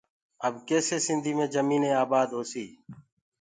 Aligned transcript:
اب 0.45 0.53
ڪيسي 0.67 0.97
سنڌي 1.05 1.31
مين 1.37 1.49
جميني 1.55 1.91
آبآد 2.03 2.27
هوسيٚ 2.37 2.69